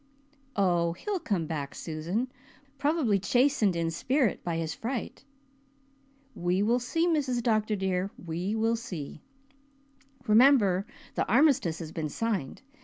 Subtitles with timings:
[0.55, 2.31] "Oh, he'll come back, Susan,
[2.79, 5.23] probably chastened in spirit by his fright."
[6.33, 7.43] "We will see, Mrs.
[7.43, 7.75] Dr.
[7.75, 9.21] dear we will see.
[10.25, 12.63] Remember, the Armistice has been signed.